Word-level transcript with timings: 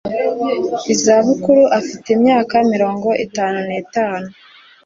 izabukuru 0.93 1.63
afite 1.79 2.07
imyaka 2.17 2.55
mirongo 2.71 3.09
itanu 3.25 3.59
n 3.69 3.71
itanu 3.81 4.27